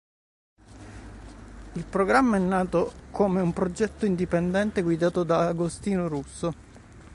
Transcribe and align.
Il 1.73 1.83
programma 1.85 2.35
è 2.35 2.39
nato 2.39 2.91
come 3.11 3.39
un 3.39 3.53
progetto 3.53 4.07
indipendente 4.07 4.81
guidato 4.81 5.23
da 5.23 5.47
Agostino 5.49 6.07
Russo. 6.07 6.53